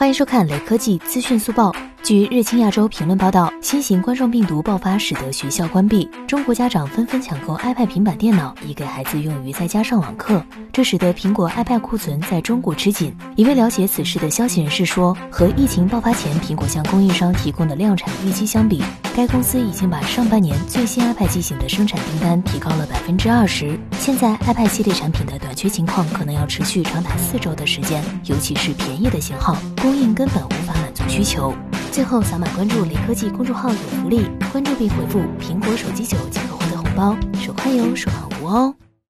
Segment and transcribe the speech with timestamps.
[0.00, 1.70] 欢迎收看雷科技资讯速报。
[2.02, 10.42] 据日经亚洲评论报道，新型冠状病毒爆发使得学校关闭，中国家长纷纷抢购 iPad 平板电脑，以给孩子用于在家上网课。
[10.72, 13.14] 这使得苹果 iPad 库存在中国吃紧。
[13.36, 18.82] 一位了解此事的消息人士说，和疫情爆发前苹果向供应商提供的量产预期相比，
[19.14, 23.78] 该公司已经把上半年最新 iPad 机型的生产订单提高了百分之二十。
[23.98, 31.54] 现在 iPad 系列产品的短缺情况可能要持续长达四周的时间，尤其是便宜的型号，供应根本无法满足需求。
[31.92, 38.74] 最后，扫码关注雷科技公众号有福利，关注并回复“苹果手机九”即可获得红包，手快有，手慢无哦。